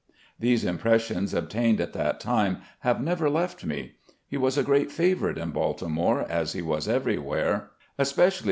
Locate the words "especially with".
7.99-8.17